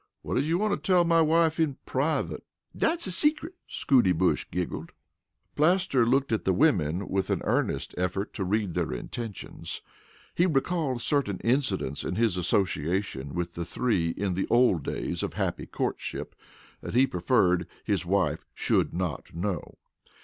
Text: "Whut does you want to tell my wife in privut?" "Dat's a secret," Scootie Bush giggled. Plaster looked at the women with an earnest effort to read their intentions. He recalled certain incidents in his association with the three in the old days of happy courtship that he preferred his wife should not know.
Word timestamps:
"Whut 0.23 0.35
does 0.35 0.49
you 0.49 0.57
want 0.57 0.71
to 0.73 0.79
tell 0.91 1.03
my 1.03 1.21
wife 1.21 1.59
in 1.59 1.77
privut?" 1.85 2.41
"Dat's 2.75 3.05
a 3.05 3.11
secret," 3.11 3.53
Scootie 3.67 4.17
Bush 4.17 4.47
giggled. 4.49 4.93
Plaster 5.55 6.07
looked 6.07 6.31
at 6.31 6.43
the 6.43 6.53
women 6.53 7.07
with 7.07 7.29
an 7.29 7.41
earnest 7.43 7.93
effort 7.99 8.33
to 8.33 8.43
read 8.43 8.73
their 8.73 8.91
intentions. 8.91 9.83
He 10.33 10.47
recalled 10.47 11.03
certain 11.03 11.37
incidents 11.43 12.03
in 12.03 12.15
his 12.15 12.35
association 12.35 13.35
with 13.35 13.53
the 13.53 13.63
three 13.63 14.09
in 14.17 14.33
the 14.33 14.47
old 14.49 14.81
days 14.83 15.21
of 15.21 15.35
happy 15.35 15.67
courtship 15.67 16.33
that 16.81 16.95
he 16.95 17.05
preferred 17.05 17.67
his 17.83 18.03
wife 18.03 18.43
should 18.55 18.95
not 18.95 19.35
know. 19.35 19.75